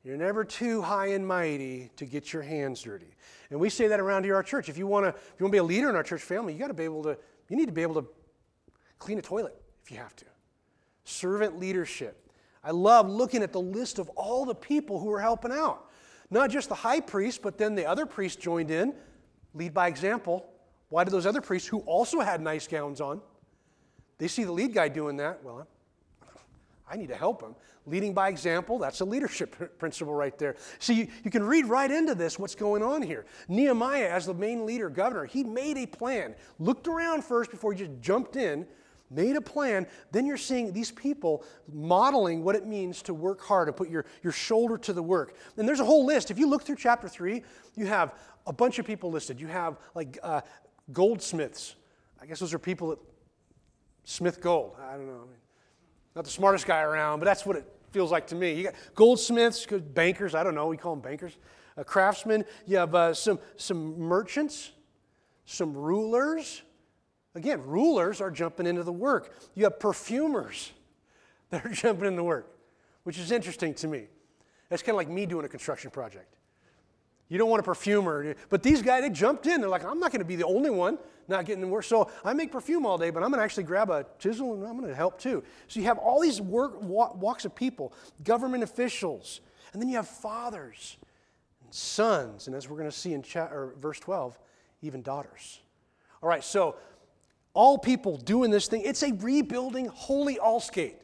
[0.05, 3.15] You're never too high and mighty to get your hands dirty.
[3.49, 4.69] And we say that around here our church.
[4.69, 6.53] If you want to if you want to be a leader in our church family,
[6.53, 7.17] you got to be able to
[7.49, 8.07] you need to be able to
[8.99, 10.25] clean a toilet if you have to.
[11.05, 12.31] Servant leadership.
[12.63, 15.89] I love looking at the list of all the people who are helping out.
[16.29, 18.93] Not just the high priest, but then the other priests joined in.
[19.55, 20.45] Lead by example.
[20.89, 23.21] Why did those other priests who also had nice gowns on?
[24.19, 25.43] They see the lead guy doing that.
[25.43, 25.67] Well,
[26.87, 27.55] I need to help him.
[27.87, 30.55] Leading by example, that's a leadership principle right there.
[30.79, 33.25] So you, you can read right into this what's going on here.
[33.47, 37.79] Nehemiah, as the main leader, governor, he made a plan, looked around first before he
[37.79, 38.67] just jumped in,
[39.09, 39.87] made a plan.
[40.11, 44.05] Then you're seeing these people modeling what it means to work hard and put your,
[44.23, 45.35] your shoulder to the work.
[45.57, 46.31] And there's a whole list.
[46.31, 47.43] If you look through chapter 3,
[47.75, 48.13] you have
[48.47, 49.39] a bunch of people listed.
[49.39, 50.41] You have like uh,
[50.91, 51.75] goldsmiths.
[52.21, 52.99] I guess those are people that
[54.03, 54.75] smith gold.
[54.79, 55.27] I don't know.
[56.15, 58.53] Not the smartest guy around, but that's what it feels like to me.
[58.53, 61.37] You got goldsmiths, bankers, I don't know, we call them bankers,
[61.77, 62.45] uh, craftsmen.
[62.65, 64.71] You have uh, some, some merchants,
[65.45, 66.61] some rulers.
[67.35, 69.33] Again, rulers are jumping into the work.
[69.55, 70.71] You have perfumers
[71.49, 72.49] that are jumping into the work,
[73.03, 74.07] which is interesting to me.
[74.69, 76.35] That's kind of like me doing a construction project.
[77.29, 78.35] You don't want a perfumer.
[78.49, 79.61] But these guys, they jumped in.
[79.61, 81.83] They're like, I'm not going to be the only one not getting work.
[81.83, 84.65] So I make perfume all day, but I'm going to actually grab a chisel and
[84.65, 85.43] I'm going to help too.
[85.67, 89.41] So you have all these work, walks of people, government officials,
[89.73, 90.97] and then you have fathers
[91.63, 93.23] and sons, and as we're going to see in
[93.79, 94.37] verse 12,
[94.81, 95.59] even daughters.
[96.21, 96.75] All right, so
[97.53, 100.97] all people doing this thing, it's a rebuilding holy all skate,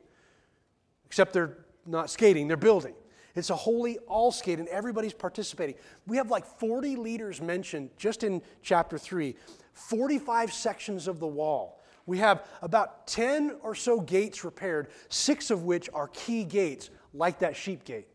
[1.06, 2.94] except they're not skating, they're building.
[3.36, 5.76] It's a holy all skate, and everybody's participating.
[6.08, 9.36] We have like 40 leaders mentioned just in chapter 3,
[9.74, 11.82] 45 sections of the wall.
[12.06, 17.40] We have about 10 or so gates repaired, six of which are key gates, like
[17.40, 18.08] that sheep gate.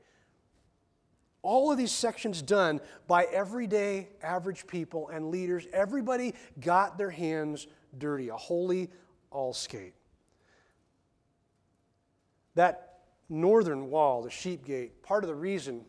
[1.42, 5.66] All of these sections done by everyday average people and leaders.
[5.72, 8.90] Everybody got their hands dirty, a holy
[9.30, 9.94] all skate.
[12.56, 12.85] That
[13.28, 15.84] northern wall, the sheep gate, part of the reason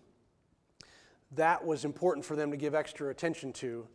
[1.35, 3.87] that was important for them to give extra attention to,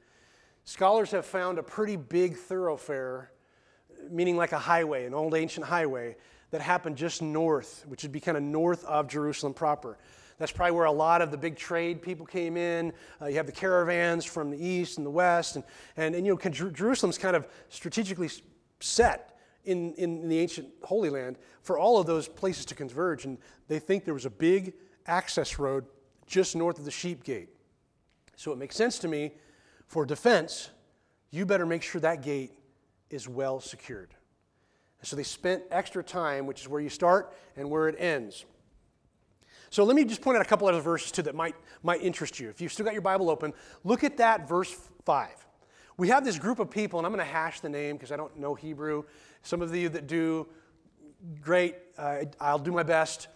[0.65, 3.33] scholars have found a pretty big thoroughfare,
[4.11, 6.17] meaning like a highway, an old ancient highway,
[6.51, 9.97] that happened just north, which would be kind of north of Jerusalem proper.
[10.39, 12.93] That's probably where a lot of the big trade people came in.
[13.21, 15.57] Uh, you have the caravans from the east and the west.
[15.57, 15.65] And,
[15.97, 18.29] and, and you know, Jerusalem's kind of strategically
[18.81, 19.32] set
[19.65, 23.25] in, in the ancient Holy Land for all of those places to converge.
[23.25, 24.75] And they think there was a big
[25.07, 25.85] access road
[26.27, 27.49] just north of the sheep gate.
[28.37, 29.33] So it makes sense to me
[29.87, 30.71] for defense,
[31.31, 32.53] you better make sure that gate
[33.11, 34.15] is well secured.
[35.01, 38.45] And so they spent extra time, which is where you start and where it ends.
[39.69, 42.39] So let me just point out a couple other verses too that might, might interest
[42.39, 42.49] you.
[42.49, 43.53] If you've still got your Bible open,
[43.85, 45.29] look at that verse 5.
[45.97, 48.17] We have this group of people, and I'm going to hash the name because I
[48.17, 49.05] don't know Hebrew.
[49.43, 50.47] Some of you that do,
[51.41, 53.29] great, uh, I'll do my best.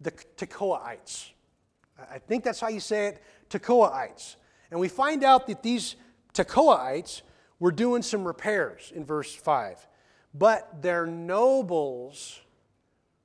[0.00, 1.30] The Tekoaites.
[2.10, 4.36] I think that's how you say it, Tekoaites.
[4.70, 5.96] And we find out that these
[6.32, 7.22] Tekoaites
[7.58, 9.86] were doing some repairs in verse 5.
[10.34, 12.40] But their nobles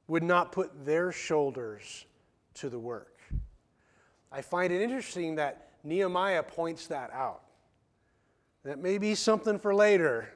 [0.08, 2.06] would not put their shoulders
[2.56, 3.20] to the work.
[4.32, 7.42] I find it interesting that Nehemiah points that out.
[8.64, 10.30] That may be something for later.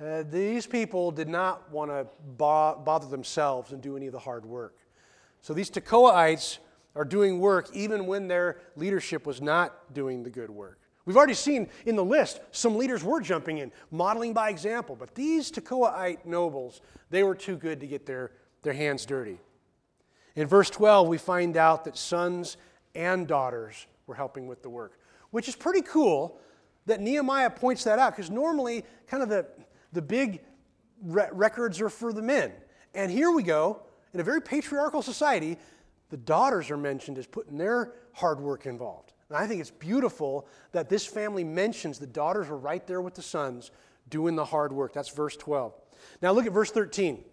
[0.00, 2.06] Uh, these people did not want to
[2.38, 4.78] bo- bother themselves and do any of the hard work.
[5.42, 6.58] So these Tekoaites
[6.96, 10.78] are doing work even when their leadership was not doing the good work.
[11.04, 15.14] We've already seen in the list some leaders were jumping in, modeling by example, but
[15.14, 18.32] these Tekoaite nobles, they were too good to get their,
[18.62, 19.38] their hands dirty.
[20.34, 22.56] In verse 12, we find out that sons
[22.94, 24.98] and daughters were helping with the work,
[25.30, 26.38] which is pretty cool
[26.86, 29.46] that Nehemiah points that out because normally, kind of the
[29.92, 30.40] the big
[31.02, 32.52] re- records are for the men.
[32.94, 35.56] And here we go, in a very patriarchal society,
[36.10, 39.12] the daughters are mentioned as putting their hard work involved.
[39.28, 43.14] And I think it's beautiful that this family mentions the daughters were right there with
[43.14, 43.70] the sons
[44.08, 44.92] doing the hard work.
[44.92, 45.72] That's verse 12.
[46.20, 47.24] Now look at verse 13.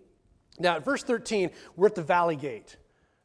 [0.59, 2.77] Now, at verse 13, we're at the valley gate.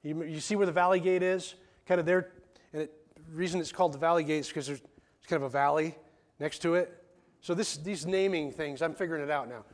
[0.02, 1.54] You, you see where the valley gate is?
[1.86, 2.32] Kind of there.
[2.72, 5.46] And it, the reason it's called the valley gate is because there's it's kind of
[5.46, 5.94] a valley
[6.40, 7.01] next to it.
[7.42, 9.64] So this, these naming things, I'm figuring it out now.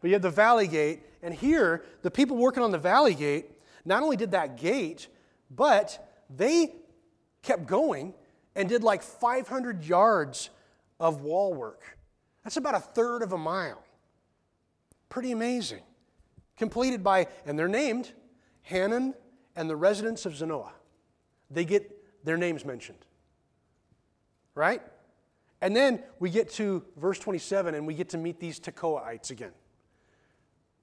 [0.00, 3.46] But you have the valley gate, and here, the people working on the valley gate
[3.84, 5.08] not only did that gate,
[5.50, 6.74] but they
[7.42, 8.14] kept going
[8.54, 10.50] and did like 500 yards
[10.98, 11.82] of wall work.
[12.44, 13.82] That's about a third of a mile.
[15.08, 15.82] Pretty amazing.
[16.56, 18.12] Completed by, and they're named
[18.62, 19.14] Hanun
[19.56, 20.72] and the residents of Zanoah.
[21.50, 22.98] They get their names mentioned.
[24.54, 24.82] Right?
[25.60, 29.52] And then we get to verse 27 and we get to meet these Tekoaites again.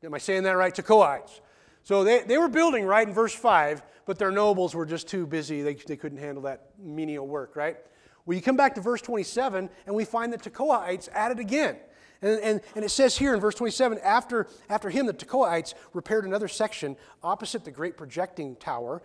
[0.03, 0.73] Am I saying that right?
[0.73, 1.41] Tekoaites.
[1.83, 5.25] So they, they were building right in verse 5, but their nobles were just too
[5.25, 5.61] busy.
[5.61, 7.77] They, they couldn't handle that menial work, right?
[8.25, 11.77] Well, you come back to verse 27, and we find the Tekoaites added again.
[12.21, 16.25] And, and, and it says here in verse 27 after, after him, the Tekoaites repaired
[16.25, 19.01] another section opposite the great projecting tower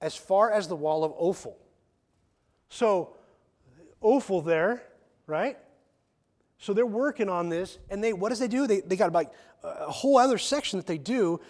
[0.00, 1.56] as far as the wall of Ophel.
[2.68, 3.16] So,
[4.02, 4.82] Ophel there,
[5.30, 5.56] right?
[6.58, 8.66] So they're working on this, and they what does they do?
[8.66, 9.32] They, they got about
[9.64, 11.40] uh, a whole other section that they do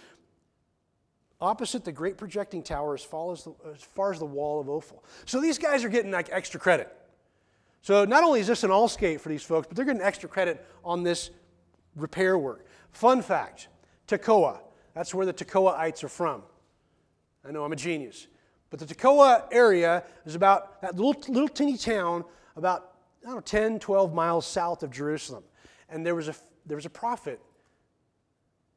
[1.41, 4.69] opposite the great projecting tower as far as the, as far as the wall of
[4.69, 5.03] Ophel.
[5.25, 6.95] So these guys are getting like extra credit.
[7.83, 10.29] So not only is this an all skate for these folks, but they're getting extra
[10.29, 11.31] credit on this
[11.97, 12.67] repair work.
[12.93, 13.69] Fun fact
[14.07, 14.59] Tekoa,
[14.95, 16.43] that's where the Tekoaites are from.
[17.47, 18.27] I know I'm a genius.
[18.69, 22.90] But the Tekoa area is about that little, little teeny town about,
[23.23, 25.45] I don't know, 10, 12 miles south of Jerusalem.
[25.89, 26.35] And there was a,
[26.67, 27.41] there was a prophet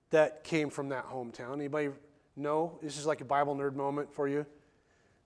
[0.10, 1.54] that came from that hometown.
[1.54, 1.90] Anybody
[2.36, 2.78] know?
[2.82, 4.46] this is like a Bible nerd moment for you.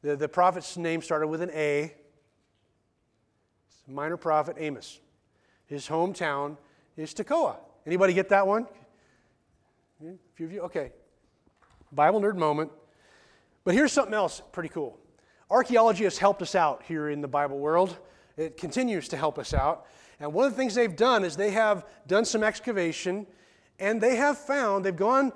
[0.02, 1.94] The, the prophet's name started with an A.
[3.88, 5.00] minor prophet Amos.
[5.66, 6.58] His hometown
[6.96, 7.58] is Tekoa.
[7.86, 8.68] Anybody get that one?
[10.02, 10.62] Hmm, a few of you?
[10.62, 10.92] Okay.
[11.92, 12.72] Bible nerd moment.
[13.64, 14.98] But here's something else pretty cool.
[15.50, 17.98] Archaeology has helped us out here in the Bible world.
[18.38, 19.88] It continues to help us out.
[20.20, 23.28] And one of the things they've done is they have done some excavation
[23.80, 25.32] and they have found, they've gone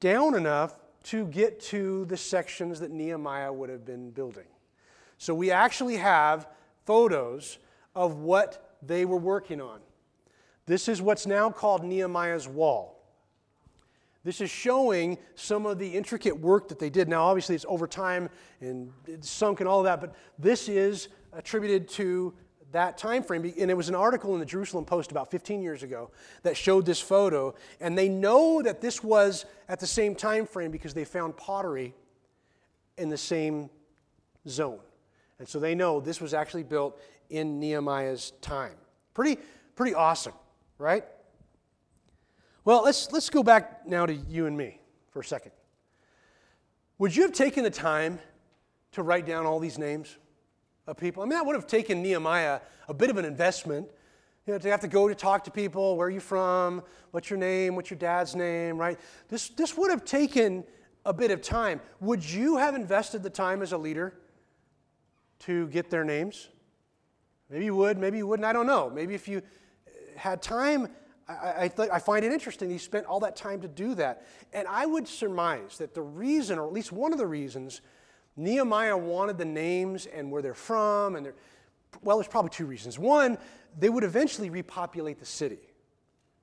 [0.00, 4.46] down enough to get to the sections that Nehemiah would have been building.
[5.18, 6.48] So we actually have
[6.84, 7.58] photos
[7.94, 9.80] of what they were working on.
[10.66, 12.96] This is what's now called Nehemiah's Wall.
[14.22, 17.08] This is showing some of the intricate work that they did.
[17.08, 18.28] Now, obviously, it's over time
[18.60, 22.34] and it's sunk and all that, but this is attributed to
[22.72, 23.44] that time frame.
[23.58, 26.10] And it was an article in the jerusalem post about 15 years ago
[26.42, 27.54] that showed this photo.
[27.80, 31.94] And they know that this was at the same time frame because they found pottery
[32.96, 33.70] in the same
[34.48, 34.80] zone.
[35.38, 38.74] And so they know this was actually built in nehemiah's time.
[39.14, 39.40] Pretty
[39.74, 40.34] pretty awesome
[40.80, 41.04] right?
[42.64, 45.52] Well let's let's go back now to you and me for a second.
[46.98, 48.18] Would you have taken the time
[48.92, 50.16] to write down all these names
[50.90, 51.22] of people.
[51.22, 53.88] I mean, that would have taken Nehemiah a bit of an investment.
[54.46, 57.30] You know, to have to go to talk to people, where are you from, what's
[57.30, 58.98] your name, what's your dad's name, right?
[59.28, 60.64] This, this would have taken
[61.06, 61.80] a bit of time.
[62.00, 64.14] Would you have invested the time as a leader
[65.40, 66.48] to get their names?
[67.48, 68.90] Maybe you would, maybe you wouldn't, I don't know.
[68.90, 70.88] Maybe if you uh, had time,
[71.28, 72.68] I, I, th- I find it interesting.
[72.68, 74.26] he spent all that time to do that.
[74.52, 77.80] And I would surmise that the reason, or at least one of the reasons,
[78.40, 81.34] Nehemiah wanted the names and where they're from, and they're,
[82.02, 82.98] well, there's probably two reasons.
[82.98, 83.36] One,
[83.78, 85.60] they would eventually repopulate the city,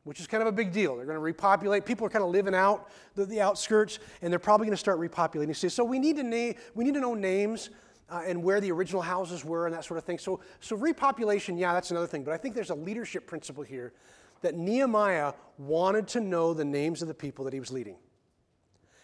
[0.04, 0.96] which is kind of a big deal.
[0.96, 1.86] They're going to repopulate.
[1.86, 5.00] People are kind of living out the, the outskirts, and they're probably going to start
[5.00, 5.74] repopulating cities.
[5.74, 7.70] So we need to name, we need to know names.
[8.10, 10.18] Uh, and where the original houses were and that sort of thing.
[10.18, 12.24] So, so repopulation, yeah, that's another thing.
[12.24, 13.92] But I think there's a leadership principle here
[14.40, 17.98] that Nehemiah wanted to know the names of the people that he was leading.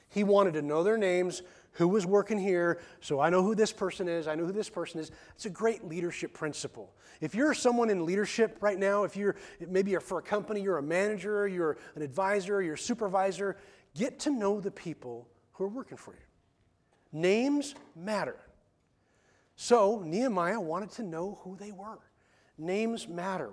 [0.08, 1.42] He wanted to know their names
[1.74, 4.70] who was working here, so I know who this person is, I know who this
[4.70, 5.12] person is.
[5.36, 6.94] It's a great leadership principle.
[7.20, 9.36] If you're someone in leadership right now, if you're
[9.68, 13.58] maybe you're for a company, you're a manager, you're an advisor, you're a supervisor,
[13.96, 16.20] get to know the people who are working for you.
[17.12, 18.38] Names matter.
[19.56, 22.00] So Nehemiah wanted to know who they were.
[22.58, 23.52] Names matter.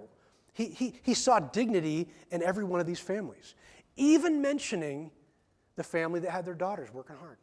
[0.53, 3.55] He, he, he saw dignity in every one of these families,
[3.97, 5.11] even mentioning
[5.77, 7.39] the family that had their daughters working hard.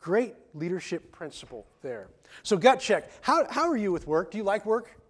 [0.00, 2.08] Great leadership principle there.
[2.42, 3.10] So, gut check.
[3.20, 4.30] How, how are you with work?
[4.30, 5.00] Do you like work?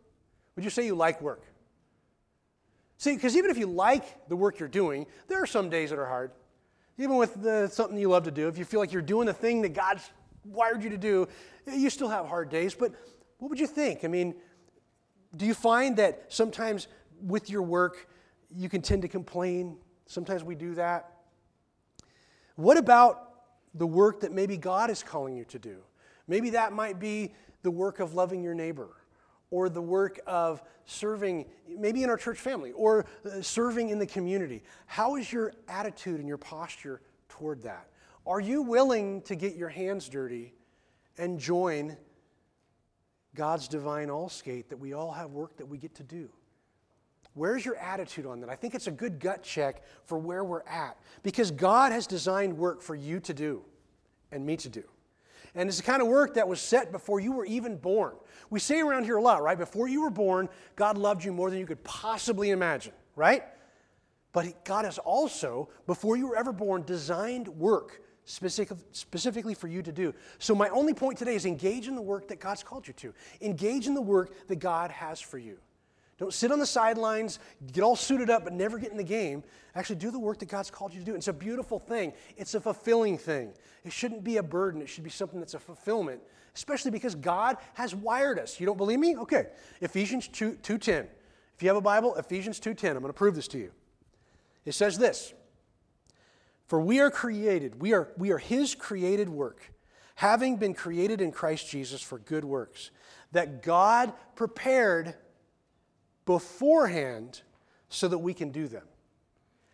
[0.56, 1.44] Would you say you like work?
[2.96, 5.98] See, because even if you like the work you're doing, there are some days that
[5.98, 6.32] are hard.
[6.98, 9.32] Even with the, something you love to do, if you feel like you're doing the
[9.32, 10.10] thing that God's
[10.44, 11.28] wired you to do,
[11.66, 12.74] you still have hard days.
[12.74, 12.92] But
[13.38, 14.04] what would you think?
[14.04, 14.34] I mean,
[15.36, 16.88] do you find that sometimes
[17.22, 18.08] with your work,
[18.50, 19.76] you can tend to complain?
[20.06, 21.12] Sometimes we do that.
[22.56, 23.27] What about
[23.74, 25.78] the work that maybe God is calling you to do?
[26.26, 28.88] Maybe that might be the work of loving your neighbor
[29.50, 34.06] or the work of serving, maybe in our church family, or uh, serving in the
[34.06, 34.62] community.
[34.86, 37.88] How is your attitude and your posture toward that?
[38.26, 40.52] Are you willing to get your hands dirty
[41.16, 41.96] and join
[43.34, 46.28] God's divine all skate that we all have work that we get to do?
[47.38, 48.50] Where's your attitude on that?
[48.50, 52.58] I think it's a good gut check for where we're at because God has designed
[52.58, 53.62] work for you to do
[54.32, 54.82] and me to do.
[55.54, 58.16] And it's the kind of work that was set before you were even born.
[58.50, 59.56] We say around here a lot, right?
[59.56, 63.44] Before you were born, God loved you more than you could possibly imagine, right?
[64.32, 69.82] But God has also, before you were ever born, designed work specific, specifically for you
[69.82, 70.12] to do.
[70.38, 73.14] So, my only point today is engage in the work that God's called you to,
[73.40, 75.58] engage in the work that God has for you.
[76.18, 77.38] Don't sit on the sidelines,
[77.72, 79.44] get all suited up, but never get in the game.
[79.76, 81.14] Actually, do the work that God's called you to do.
[81.14, 83.52] It's a beautiful thing, it's a fulfilling thing.
[83.84, 86.20] It shouldn't be a burden, it should be something that's a fulfillment,
[86.56, 88.58] especially because God has wired us.
[88.58, 89.16] You don't believe me?
[89.16, 89.46] Okay.
[89.80, 91.06] Ephesians 2, 2.10.
[91.54, 92.90] If you have a Bible, Ephesians 2.10.
[92.90, 93.70] I'm going to prove this to you.
[94.64, 95.32] It says this
[96.66, 99.72] For we are created, we are, we are His created work,
[100.16, 102.90] having been created in Christ Jesus for good works,
[103.30, 105.14] that God prepared
[106.28, 107.40] beforehand
[107.88, 108.82] so that we can do them.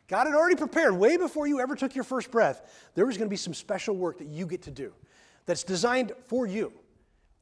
[0.07, 2.89] God had already prepared way before you ever took your first breath.
[2.95, 4.93] There was going to be some special work that you get to do
[5.47, 6.73] that's designed for you.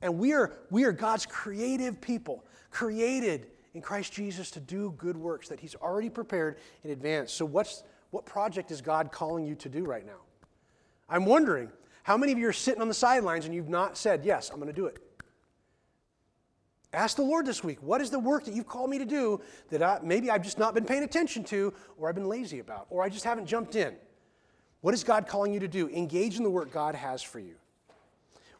[0.00, 5.18] And we are, we are God's creative people, created in Christ Jesus to do good
[5.18, 7.34] works that He's already prepared in advance.
[7.34, 7.82] So, what's,
[8.12, 10.22] what project is God calling you to do right now?
[11.06, 11.70] I'm wondering
[12.02, 14.56] how many of you are sitting on the sidelines and you've not said, Yes, I'm
[14.56, 14.96] going to do it?
[16.92, 19.40] Ask the Lord this week, what is the work that you've called me to do
[19.70, 22.86] that I, maybe I've just not been paying attention to, or I've been lazy about,
[22.90, 23.94] or I just haven't jumped in?
[24.82, 25.88] What is God calling you to do?
[25.88, 27.54] Engage in the work God has for you.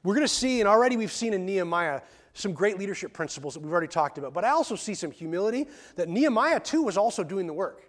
[0.03, 2.01] We're going to see, and already we've seen in Nehemiah,
[2.33, 5.66] some great leadership principles that we've already talked about, but I also see some humility
[5.97, 7.83] that Nehemiah too was also doing the work.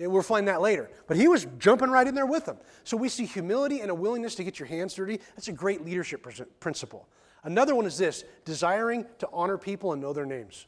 [0.00, 0.90] And we'll find that later.
[1.06, 2.56] But he was jumping right in there with them.
[2.82, 5.20] So we see humility and a willingness to get your hands dirty.
[5.36, 6.26] That's a great leadership
[6.58, 7.08] principle.
[7.44, 10.66] Another one is this desiring to honor people and know their names.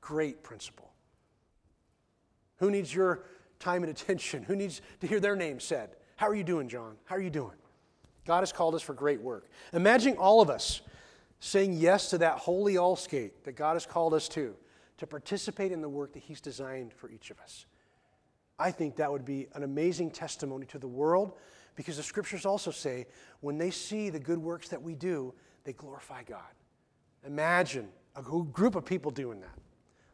[0.00, 0.90] Great principle.
[2.58, 3.24] Who needs your
[3.58, 4.42] time and attention?
[4.44, 5.90] Who needs to hear their name said?
[6.16, 6.96] How are you doing, John?
[7.04, 7.56] How are you doing?
[8.24, 9.48] God has called us for great work.
[9.72, 10.80] Imagine all of us
[11.38, 14.54] saying yes to that holy all skate that God has called us to,
[14.98, 17.66] to participate in the work that He's designed for each of us.
[18.58, 21.34] I think that would be an amazing testimony to the world
[21.74, 23.06] because the scriptures also say
[23.40, 25.34] when they see the good works that we do,
[25.66, 26.38] they glorify God.
[27.26, 29.58] Imagine a group of people doing that.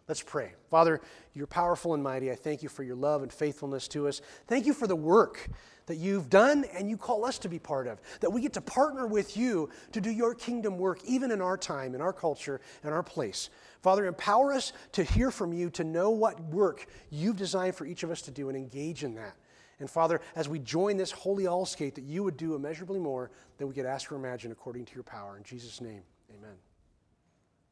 [0.08, 0.54] Let's pray.
[0.70, 1.00] Father,
[1.34, 2.32] you're powerful and mighty.
[2.32, 4.20] I thank you for your love and faithfulness to us.
[4.46, 5.48] Thank you for the work
[5.86, 8.60] that you've done and you call us to be part of, that we get to
[8.60, 12.60] partner with you to do your kingdom work, even in our time, in our culture,
[12.82, 13.50] in our place.
[13.82, 18.02] Father, empower us to hear from you, to know what work you've designed for each
[18.02, 19.36] of us to do and engage in that.
[19.82, 23.32] And Father, as we join this holy all skate, that you would do immeasurably more
[23.58, 25.36] than we could ask or imagine according to your power.
[25.36, 26.02] In Jesus' name,
[26.38, 26.54] amen.